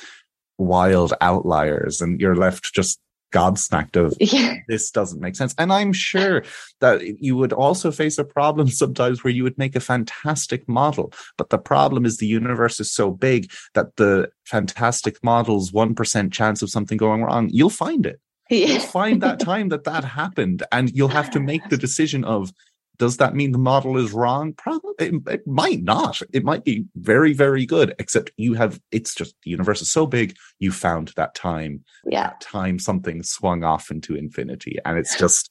[0.58, 3.00] wild outliers and you're left just
[3.32, 4.56] gobsmacked of yeah.
[4.68, 5.54] this doesn't make sense.
[5.58, 6.44] And I'm sure
[6.80, 11.12] that you would also face a problem sometimes where you would make a fantastic model,
[11.36, 16.62] but the problem is the universe is so big that the fantastic model's 1% chance
[16.62, 18.20] of something going wrong, you'll find it.
[18.50, 18.66] Yeah.
[18.66, 22.52] You'll find that time that that happened and you'll have to make the decision of
[23.00, 24.52] does that mean the model is wrong?
[24.52, 26.20] Probably it, it, might not.
[26.34, 30.06] It might be very, very good, except you have it's just the universe is so
[30.06, 31.82] big, you found that time.
[32.04, 32.24] Yeah.
[32.28, 34.76] That time something swung off into infinity.
[34.84, 35.50] And it's just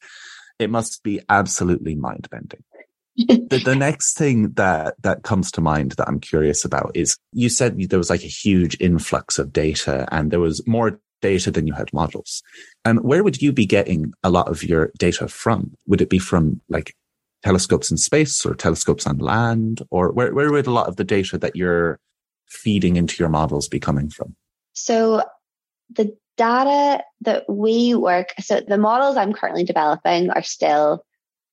[0.59, 2.63] it must be absolutely mind bending.
[3.17, 7.49] the, the next thing that that comes to mind that I'm curious about is you
[7.49, 11.65] said there was like a huge influx of data and there was more data than
[11.65, 12.43] you had models.
[12.85, 15.75] And where would you be getting a lot of your data from?
[15.87, 16.95] Would it be from like
[17.43, 19.81] telescopes in space or telescopes on land?
[19.91, 21.99] Or where, where would a lot of the data that you're
[22.47, 24.35] feeding into your models be coming from?
[24.73, 25.23] So
[25.95, 31.03] the data that we work, so the models I'm currently developing are still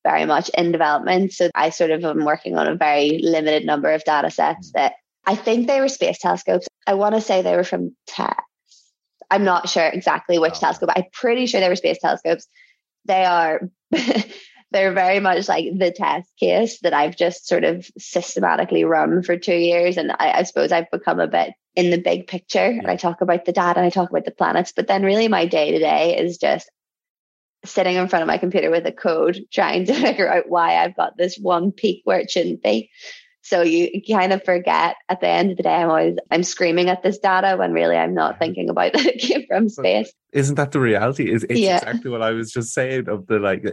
[0.05, 1.33] very much in development.
[1.33, 4.79] So I sort of am working on a very limited number of data sets hmm.
[4.79, 4.95] that
[5.27, 6.69] I think they were space telescopes.
[6.87, 8.35] I want to say they were from TESS.
[9.29, 10.61] I'm not sure exactly which oh.
[10.61, 10.91] telescope.
[10.95, 12.47] I'm pretty sure they were space telescopes.
[13.07, 13.63] They are
[14.73, 19.37] they're very much like the test case that I've just sort of systematically run for
[19.37, 19.97] two years.
[19.97, 23.21] And I, I suppose I've become a bit in the big picture and I talk
[23.21, 24.73] about the data and I talk about the planets.
[24.75, 26.69] But then really my day to day is just
[27.65, 30.97] sitting in front of my computer with a code trying to figure out why I've
[30.97, 32.91] got this one peak where it shouldn't be.
[33.47, 36.89] So you kind of forget at the end of the day, I'm always I'm screaming
[36.89, 40.13] at this data when really I'm not thinking about that it came from space.
[40.33, 41.33] Isn't that the reality?
[41.33, 41.77] Is it's yeah.
[41.77, 43.65] exactly what I was just saying of the like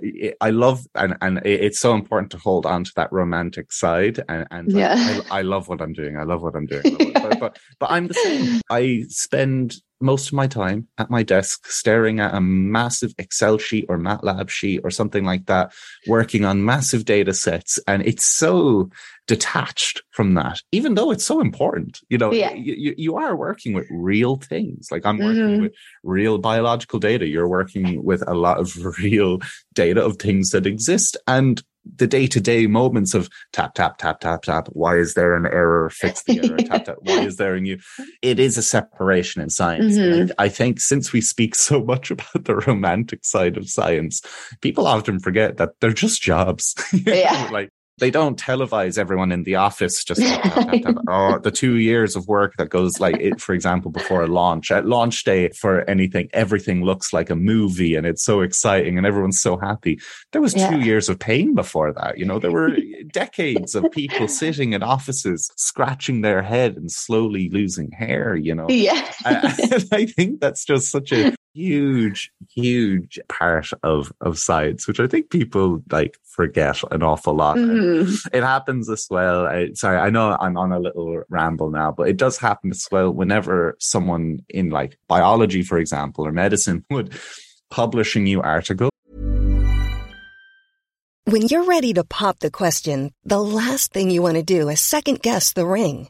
[0.42, 4.46] I love and and it's so important to hold on to that romantic side and,
[4.52, 5.22] and yeah.
[5.32, 6.18] I, I, love what I'm doing.
[6.20, 6.84] I love what I'm doing.
[7.16, 8.62] but, but but I'm the same.
[8.70, 13.86] I spend most of my time at my desk staring at a massive Excel sheet
[13.90, 15.74] or MATLAB sheet or something like that,
[16.08, 17.80] working on massive data sets.
[17.88, 18.90] And it's so
[19.26, 22.02] detached from that, even though it's so important.
[22.10, 22.54] You know, Yeah.
[22.54, 24.90] you, you are working with real things.
[24.92, 25.62] Like I'm working Mhm.
[25.62, 27.26] with real biological data.
[27.26, 29.40] You're working with a lot of real
[29.74, 31.16] data of things that exist.
[31.26, 31.64] And
[31.96, 34.68] the day to day moments of tap, tap, tap, tap, tap.
[34.72, 35.90] Why is there an error?
[35.90, 36.58] Fix the error.
[36.58, 36.98] tap, tap.
[37.02, 37.78] Why is there a new?
[38.22, 39.98] It is a separation in science.
[39.98, 40.32] And mm-hmm.
[40.40, 44.22] I, I think since we speak so much about the romantic side of science,
[44.62, 46.76] people often forget that they're just jobs.
[47.06, 47.50] Yeah.
[47.52, 47.70] like
[48.00, 52.54] they don't televise everyone in the office just or oh, the two years of work
[52.58, 54.72] that goes like it, for example, before a launch.
[54.72, 59.06] At launch day for anything, everything looks like a movie and it's so exciting and
[59.06, 60.00] everyone's so happy.
[60.32, 60.72] There was Yeah.
[60.72, 62.18] two years of pain before that.
[62.18, 62.76] You know, there were
[63.12, 68.68] decades of people sitting in offices, scratching their head and slowly losing hair, you know.
[68.70, 69.12] Yeah.
[69.26, 75.08] and I think that's just such a huge, huge part of, of science, which I
[75.08, 77.58] think people like forget an awful lot.
[77.58, 78.28] And Mhm.
[78.34, 79.46] It happens as well.
[79.46, 82.88] I, sorry, I know I'm on a little ramble now, but it does happen as
[82.92, 87.14] well whenever someone in like biology, for example, or medicine would
[87.70, 88.90] publish a new article.
[91.26, 94.82] When you're ready to pop the question, the last thing you want to do is
[94.82, 96.10] second guess the ring.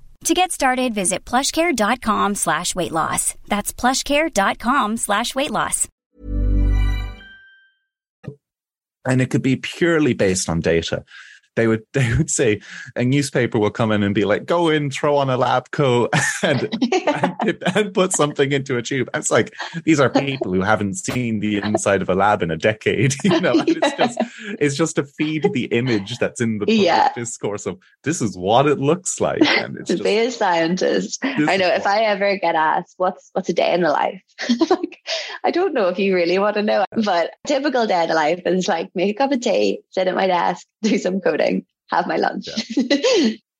[0.25, 3.33] To get started, visit plushcare.com slash weight loss.
[3.47, 5.87] That's plushcare.com slash weight loss.
[9.05, 11.03] and it could be purely based on data.
[11.55, 12.61] They would they would say
[12.95, 16.13] a newspaper will come in and be like, go in, throw on a lab coat
[16.43, 16.69] and
[17.07, 19.09] and, and put something into a tube.
[19.13, 22.57] It's like these are people who haven't seen the inside of a lab in a
[22.57, 23.57] decade, you know.
[23.57, 24.19] And it's just
[24.59, 27.11] it's just to feed the image that's in the public Yeah.
[27.13, 29.41] discourse of this is what it looks like.
[29.41, 31.19] And it's to just be a scientist.
[31.23, 34.21] I know if I ever get asked what's what's a day in the life,
[34.69, 34.99] like
[35.43, 38.41] I don't know if you really want to know, but typical day in the life
[38.45, 41.40] is like make a cup of tea, sit at my desk, do some coding,
[41.89, 42.47] have my lunch.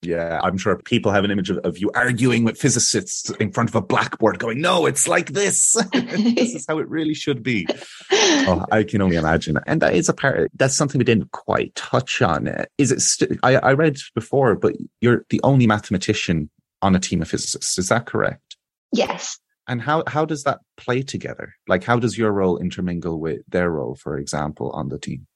[0.04, 3.70] Yeah, I'm sure people have an image of, of you arguing with physicists in front
[3.70, 5.74] of a blackboard going, no, it's like this.
[5.94, 7.68] this is how it really should be.
[8.12, 9.60] Oh, I can only imagine.
[9.68, 12.50] And that is a part, that's something we didn't quite touch on.
[12.80, 16.50] Is it, st- I, I read before, but you're the only mathematician
[16.82, 17.78] on a team of physicists.
[17.78, 18.56] Is that correct?
[18.92, 19.38] yes.
[19.68, 21.54] And how, how does that play together?
[21.68, 25.28] Like, how does your role intermingle with their role, for example, on the team?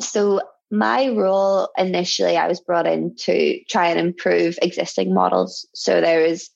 [0.00, 5.66] So my role initially, I was brought in to try and improve existing models.
[5.74, 6.50] So there was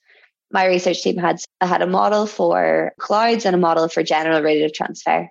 [0.50, 4.74] my research team had had a model for clouds and a model for general radiative
[4.74, 5.30] transfer.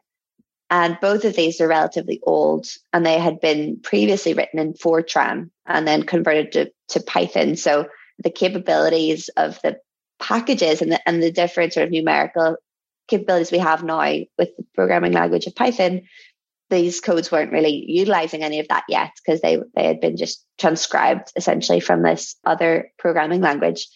[0.71, 5.51] And both of these are relatively old and they had been previously written in Fortran
[5.67, 7.55] and then converted to, to Python.
[7.57, 7.87] So
[8.19, 9.79] the capabilities of the
[10.19, 12.55] packages and the, and the different sort of numerical
[13.07, 13.99] capabilities we have now
[14.37, 16.03] with the programming language of Python
[16.71, 20.43] these codes weren't really utilizing any of that yet because they they had been just
[20.57, 23.87] transcribed essentially from this other programming language.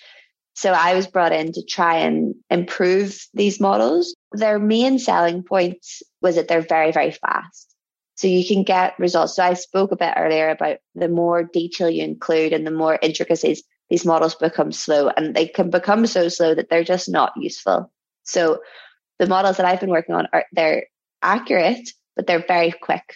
[0.53, 4.15] So I was brought in to try and improve these models.
[4.33, 5.85] Their main selling point
[6.21, 7.73] was that they're very very fast.
[8.15, 9.35] So you can get results.
[9.35, 12.99] So I spoke a bit earlier about the more detail you include and the more
[13.01, 17.33] intricacies, these models become slow and they can become so slow that they're just not
[17.35, 17.91] useful.
[18.23, 18.59] So
[19.19, 20.85] the models that I've been working on are they're
[21.21, 23.15] accurate, but they're very quick.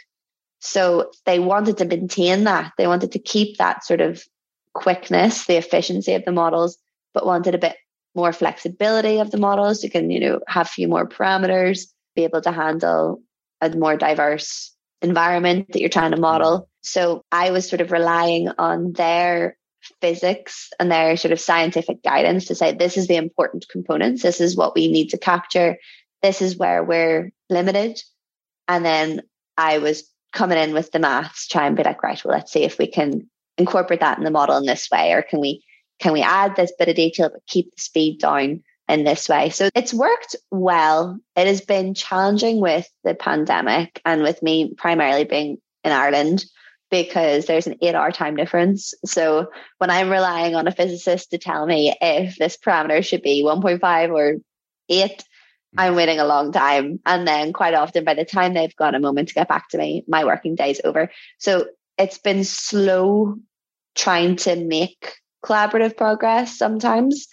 [0.60, 2.74] So they wanted to maintain that.
[2.78, 4.24] They wanted to keep that sort of
[4.74, 6.78] quickness, the efficiency of the models,
[7.14, 7.76] but wanted a bit
[8.16, 9.84] more flexibility of the models.
[9.84, 13.22] You can, you know, have a few more parameters, be able to handle
[13.62, 16.70] a more diverse environment that you're trying to model.
[16.82, 19.58] So I was sort of relying on their
[20.02, 24.42] physics and their sort of scientific guidance to say this is the important components, this
[24.42, 25.78] is what we need to capture,
[26.22, 28.00] this is where we're limited.
[28.70, 29.24] And then
[29.58, 32.64] I was coming in with the maths, try and be like, right, well, let's see
[32.64, 35.64] if we can incorporate that in the model in this way, or can we
[36.00, 39.50] can we add this bit of detail but keep the speed down in this way?
[39.50, 41.20] So it's worked well.
[41.36, 46.46] It has been challenging with the pandemic and with me primarily being in Ireland
[46.90, 48.94] because there's an eight hour time difference.
[49.04, 49.48] So
[49.80, 54.14] when I'm relying on a physicist to tell me if this parameter should be 1.5
[54.14, 54.36] or
[54.88, 55.24] eight,
[55.78, 57.00] I'm waiting a long time.
[57.06, 59.78] And then quite often by the time they've got a moment to get back to
[59.78, 61.12] me, my working day's over.
[61.38, 61.68] So
[61.98, 63.36] it's been slow
[63.96, 65.16] trying to make
[65.46, 67.28] collaborative progress sometimes.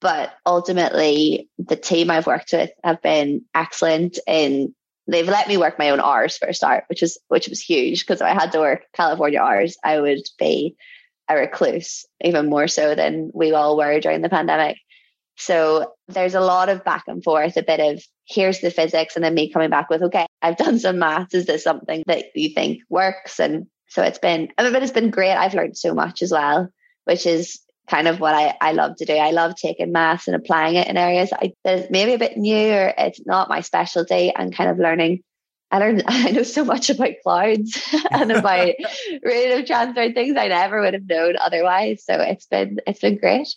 [0.00, 4.74] But ultimately, the team I've worked with have been excellent in
[5.08, 8.00] they've let me work my own hours for a start, which was which was huge
[8.00, 10.76] because if I had to work California hours, I would be
[11.28, 14.78] a recluse, even more so than we all were during the pandemic.
[15.44, 19.24] So there's a lot of back and forth, a bit of here's the physics, and
[19.24, 21.34] then me coming back with, okay, I've done some maths.
[21.34, 23.40] Is this something that you think works?
[23.40, 25.34] And so it's been, I mean, it's been great.
[25.34, 26.68] I've learned so much as well,
[27.04, 29.14] which is kind of what I, I love to do.
[29.14, 32.72] I love taking maths and applying it in areas I, that maybe a bit new
[32.72, 35.22] or it's not my specialty and kind of learning.
[35.72, 37.80] I learned, I know so much about clouds
[38.10, 38.74] and about
[39.26, 42.04] radiative transfer things I never would have known otherwise.
[42.04, 43.48] So it's been, it's been great.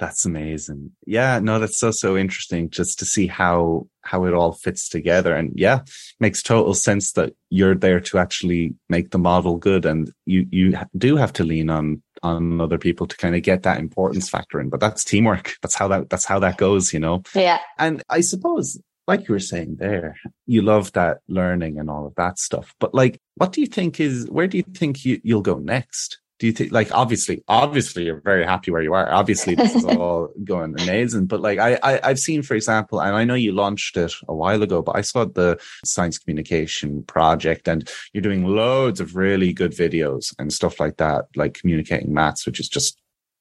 [0.00, 0.92] That's amazing.
[1.06, 5.34] Yeah, no, that's so, so interesting just to see how, how it all fits together.
[5.34, 5.80] And yeah,
[6.20, 9.84] makes total sense that you're there to actually make the model good.
[9.84, 13.62] And you, you do have to lean on, on other people to kind of get
[13.64, 15.52] that importance factor in, but that's teamwork.
[15.60, 17.22] That's how that, that's how that goes, you know?
[17.34, 17.58] Yeah.
[17.78, 22.14] And I suppose like you were saying there, you love that learning and all of
[22.14, 22.74] that stuff.
[22.78, 26.20] But like, what do you think is, where do you think you, you'll go next?
[26.40, 29.12] Do you think like obviously obviously you're very happy where you are.
[29.12, 31.26] Obviously this is all going amazing.
[31.26, 34.34] But like I, I i've seen for example and i know you launched it a
[34.34, 39.52] while ago but i saw the science communication project and you're doing loads of really
[39.52, 42.98] good videos and stuff like that like communicating maths which is just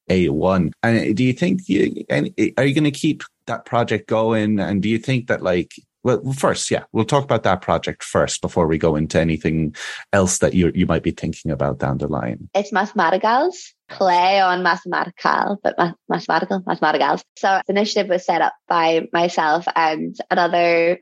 [0.09, 4.59] a1 and do you think you eh, are you going to keep that project going?
[4.59, 5.73] And do you think that like
[6.03, 9.75] well, first, yeah, we'll talk about that project first before we go into anything
[10.13, 12.49] else that you you might be thinking about down the line.
[12.53, 13.55] It's Mathematicals,
[13.89, 17.21] play on mathematical, but ma- mathematical, Mathematicals.
[17.37, 20.99] So the initiative was set up by myself and another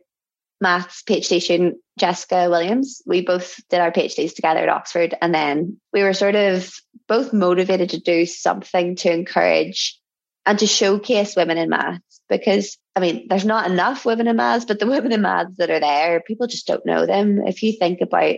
[0.59, 3.01] maths PhD student, Jessica Williams.
[3.05, 6.71] We both did our PhDs together at Oxford, and then we were sort of
[7.07, 9.99] both motivated to do something to encourage
[10.45, 14.65] and to showcase women in maths because I mean, there's not enough women in maths,
[14.65, 17.45] but the women in maths that are there, people just don't know them.
[17.45, 18.37] If you think about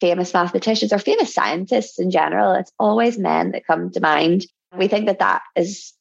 [0.00, 4.46] famous mathematicians or famous scientists in general, it's always men that come to mind.
[4.76, 5.92] We think that that is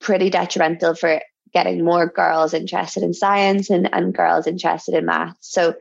[0.00, 1.20] pretty detrimental for
[1.52, 5.38] getting more girls interested in science and, and girls interested in maths.
[5.40, 5.74] So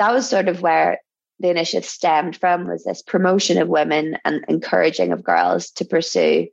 [0.00, 0.98] that was sort of where
[1.38, 6.48] the initiative stemmed from was this promotion of women and encouraging of girls to pursue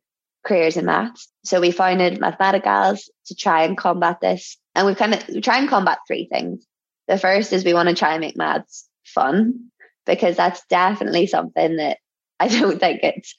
[0.46, 1.28] careers in maths.
[1.44, 4.58] So we founded Mathematicals to try and combat this.
[4.76, 6.66] And we've kind of we try and combat three things.
[7.08, 9.72] The first is we want to try and make maths fun
[10.06, 11.98] because that's definitely something that
[12.40, 13.36] I don't think it's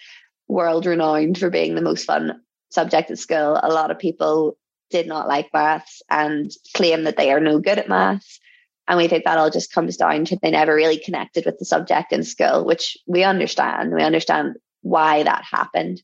[0.48, 3.58] world renowned for being the most fun subject at school.
[3.62, 4.56] A lot of people
[4.90, 8.40] did not like maths and claim that they are no good at maths.
[8.88, 11.64] And we think that all just comes down to they never really connected with the
[11.64, 13.92] subject in school, which we understand.
[13.92, 16.00] We understand why that happened.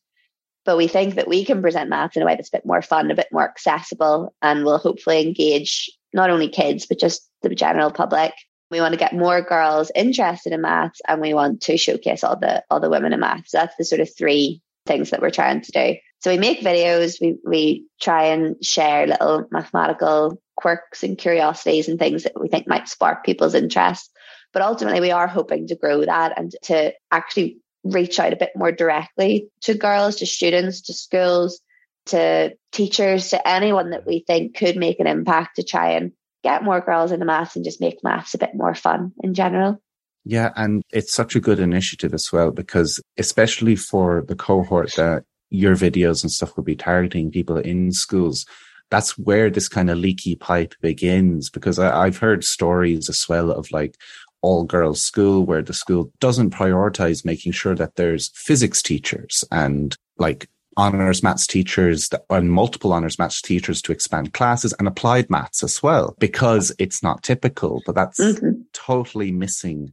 [0.65, 2.83] But we think that we can present maths in a way that's a bit more
[2.83, 7.55] fun, a bit more accessible, and will hopefully engage not only kids, but just the
[7.55, 8.33] general public.
[8.71, 12.37] We want to get more girls interested in maths and we want to showcase all
[12.37, 13.51] the all the women in maths.
[13.51, 15.97] So that's the sort of three things that we're trying to do.
[16.21, 21.99] So we make videos, we we try and share little mathematical quirks and curiosities and
[21.99, 24.11] things that we think might spark people's interest.
[24.53, 28.53] But ultimately we are hoping to grow that and to actually reach out a bit
[28.55, 31.61] more directly to girls, to students, to schools,
[32.07, 36.13] to teachers, to anyone that we think could make an impact to try and
[36.43, 39.81] get more girls into maths and just make maths a bit more fun in general.
[40.25, 45.25] Yeah, and it's such a good initiative as well because especially for the cohort that
[45.51, 48.47] your videos and stuff will be targeting people in schools,
[48.91, 53.51] that's where this kind of leaky pipe begins because I, have heard stories as well
[53.51, 53.97] of like,
[54.43, 59.97] all girls school where the school doesn't prioritize making sure that there's physics teachers and
[60.19, 65.63] like honors maths teachers and multiple honors maths teachers to expand classes and applied maths
[65.63, 68.61] as well because it's not typical but that's mm-hmm.
[68.73, 69.93] totally missing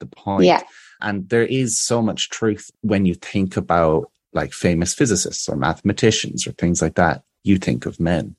[0.00, 0.62] the point yeah.
[1.00, 6.46] and there is so much truth when you think about like famous physicists or mathematicians
[6.46, 8.34] or things like that you think of men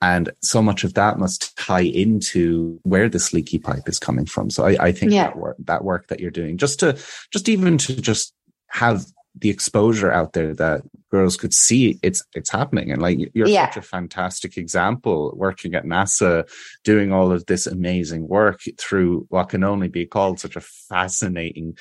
[0.00, 4.50] and so much of that must tie into where this leaky pipe is coming from.
[4.50, 5.24] So I, I think yeah.
[5.24, 6.96] that work, that work that you're doing just to,
[7.32, 8.32] just even to just
[8.68, 9.04] have
[9.40, 13.66] the exposure out there that girls could see it's it's happening and like you're Yeah.
[13.68, 16.48] such a fantastic example working at nasa
[16.84, 21.76] doing all of this amazing work through what can only be called such a fascinating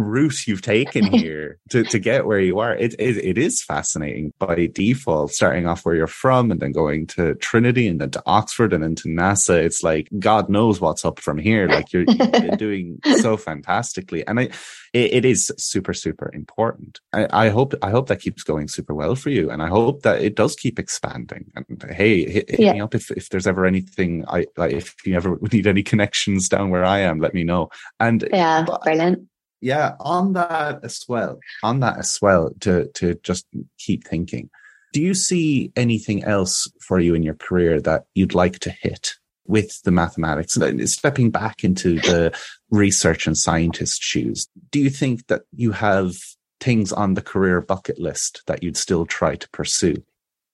[0.00, 2.74] route you've taken here to, to get where you are.
[2.74, 7.06] It, it it is fascinating by default starting off where you're from and then going
[7.08, 9.56] to trinity and then to oxford and then to nasa.
[9.62, 11.68] It's like god knows what's up from here.
[11.68, 14.26] Like you're, you're doing so fantastically.
[14.26, 14.48] And i
[14.92, 16.98] it, it is super super important.
[17.12, 19.50] I, I hope i hope that keeps going super well for you.
[19.50, 21.52] And i hope that it does keep expanding.
[21.54, 22.72] And hey hit, hit Yeah.
[22.72, 26.48] me up if, if there's ever anything i like if you ever need any connections
[26.48, 27.70] down where i am let me know.
[28.00, 29.28] And Yeah, brilliant.
[29.60, 33.46] Yeah on that as well on that as well to to just
[33.78, 34.48] keep thinking
[34.92, 39.12] do you see anything else for you in your career that you'd like to hit
[39.46, 42.36] with the mathematics stepping back into the
[42.70, 46.14] research and scientist shoes do you think that you have
[46.60, 49.96] things on the career bucket list that you'd still try to pursue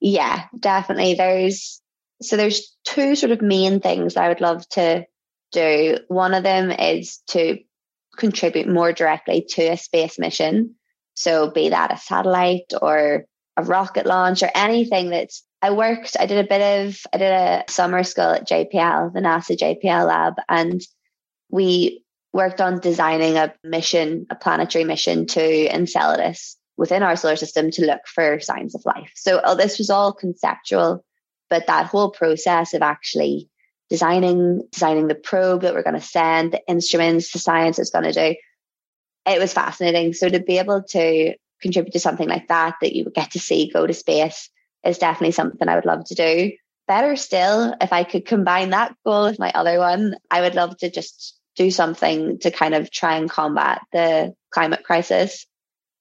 [0.01, 1.15] Yeah, definitely.
[1.15, 1.81] There's
[2.23, 5.07] so there's two sort of main things I would love to
[5.53, 5.99] do.
[6.09, 7.59] One of them is to
[8.17, 10.75] contribute more directly to a space mission.
[11.15, 13.25] So be that a satellite or
[13.57, 17.33] a rocket launch or anything that's I worked, I did a bit of I did
[17.33, 20.81] a summer school at JPL, the NASA JPL lab, and
[21.49, 27.71] we worked on designing a mission, a planetary mission to Enceladus within our solar system
[27.71, 29.11] to look for signs of life.
[29.15, 31.05] So oh, this was all conceptual,
[31.49, 33.49] but that whole process of actually
[33.89, 38.05] designing designing the probe that we're going to send, the instruments, the science it's going
[38.05, 38.37] to do,
[39.27, 40.13] it was fascinating.
[40.13, 43.41] So to be able to contribute to something like that that you would get to
[43.41, 44.51] see go to space
[44.85, 46.53] is definitely something I would love to do.
[46.87, 50.77] Better still, if I could combine that goal with my other one, I would love
[50.79, 55.47] to just do something to kind of try and combat the climate crisis.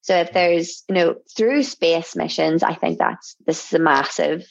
[0.01, 4.45] So if there's, you know, through space missions, I think that's this is a massive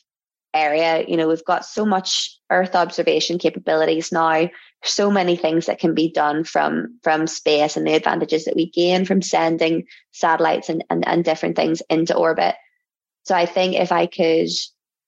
[0.54, 1.04] area.
[1.06, 4.48] You know, we've got so much Earth observation capabilities now,
[4.82, 8.70] so many things that can be done from from space and the advantages that we
[8.70, 12.54] gain from sending satellites and, and, and different things into orbit.
[13.24, 14.48] So I think if I could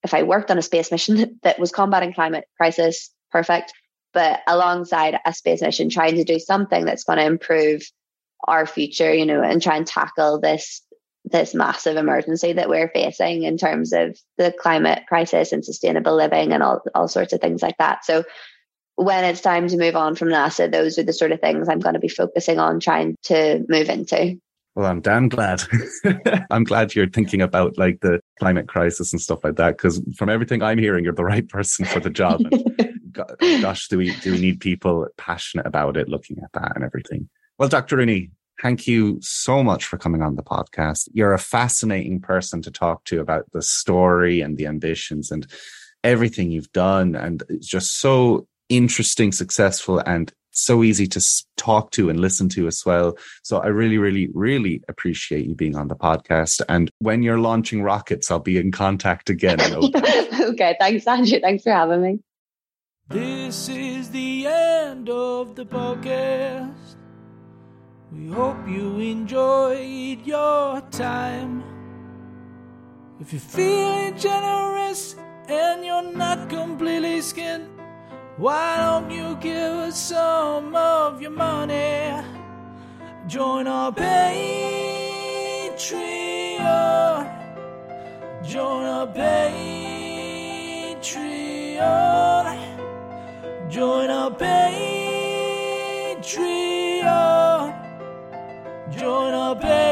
[0.02, 3.72] if I worked on a space mission that was combating climate crisis, perfect.
[4.12, 7.82] But alongside a space mission trying to do something that's going to improve
[8.48, 10.82] our future, you know, and try and tackle this
[11.26, 16.52] this massive emergency that we're facing in terms of the climate crisis and sustainable living
[16.52, 18.04] and all all sorts of things like that.
[18.04, 18.24] So
[18.94, 21.80] when it's time to move on from NASA, those are the sort of things I'm
[21.80, 24.38] going to be focusing on trying to move into.
[24.74, 25.62] Well, I'm damn glad.
[26.50, 29.76] I'm glad you're thinking about like the climate crisis and stuff like that.
[29.76, 32.42] Because from everything I'm hearing, you're the right person for the job.
[33.12, 37.30] Gosh, do we do we need people passionate about it, looking at that and everything?
[37.58, 37.96] Well, Dr.
[37.96, 38.30] Rooney,
[38.62, 41.08] thank you so much for coming on the podcast.
[41.12, 45.46] You're a fascinating person to talk to about the story and the ambitions and
[46.04, 51.20] everything you've done, and it's just so interesting, successful, and so easy to
[51.56, 53.16] talk to and listen to as well.
[53.42, 56.62] So I really, really, really appreciate you being on the podcast.
[56.68, 59.60] And when you're launching rockets, I'll be in contact again.
[60.40, 61.40] okay, thanks, Andrew.
[61.40, 62.20] Thanks for having me.
[63.08, 66.75] This is the end of the podcast.
[68.16, 71.62] We hope you enjoyed your time.
[73.20, 75.16] If you're feeling generous
[75.48, 77.68] and you're not completely skinned,
[78.38, 82.22] why don't you give us some of your money?
[83.26, 85.76] Join our Patreon.
[88.42, 89.36] Join our Patreon.
[93.68, 96.55] Join our Patreon.
[99.06, 99.86] Join our Patreon.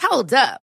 [0.00, 0.63] Hold up.